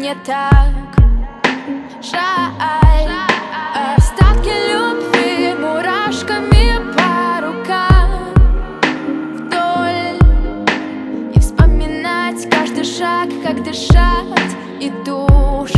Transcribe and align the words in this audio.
не 0.00 0.14
так. 0.24 0.72
Жаль. 2.00 3.10
Остатки 3.96 4.48
любви 4.48 5.54
мурашками 5.60 6.80
по 6.94 7.46
рукам. 7.46 8.10
Вдоль. 9.34 10.18
И 11.34 11.38
вспоминать 11.38 12.48
каждый 12.50 12.84
шаг, 12.84 13.28
как 13.44 13.62
дышать 13.62 14.56
и 14.80 14.90
душ. 15.04 15.70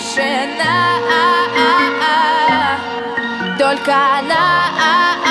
тишина. 0.00 0.98
Только 3.58 3.92
она. 4.18 5.29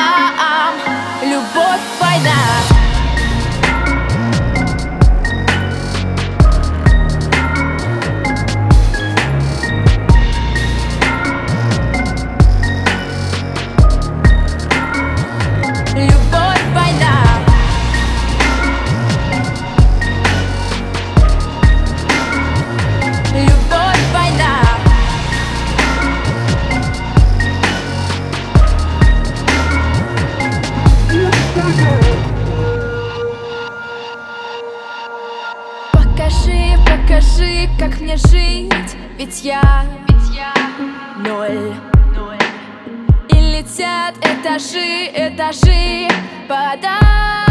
Покажи, 37.19 37.67
как 37.77 37.99
мне 37.99 38.15
жить? 38.15 38.95
Ведь 39.17 39.43
я, 39.43 39.85
ведь 40.07 40.37
я 40.37 40.53
ноль. 41.17 41.73
И 43.27 43.35
летят 43.35 44.15
этажи, 44.19 45.09
этажи 45.13 46.08
Подай 46.47 47.48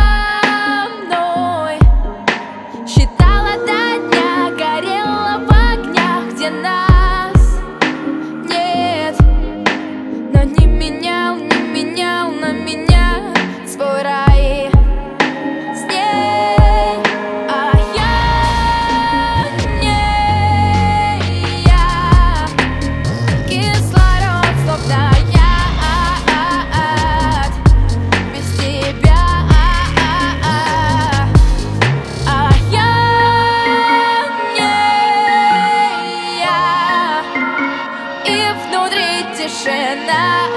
тишина. 39.48 40.48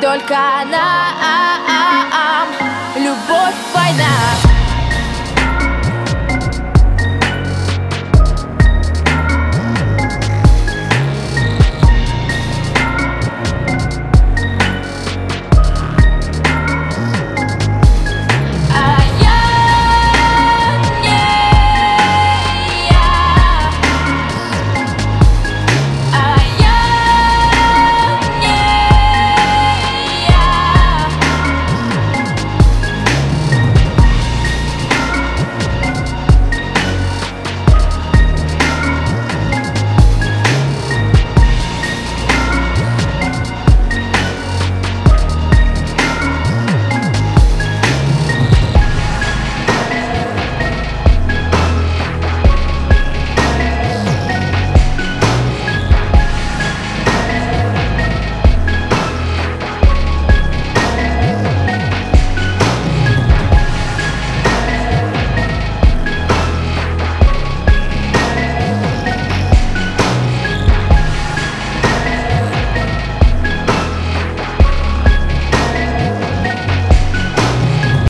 Только 0.00 0.36
она 0.60 1.21